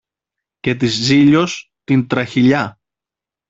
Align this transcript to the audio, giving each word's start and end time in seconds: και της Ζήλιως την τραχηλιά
και 0.59 0.75
της 0.75 0.93
Ζήλιως 0.93 1.71
την 1.83 2.07
τραχηλιά 2.07 2.77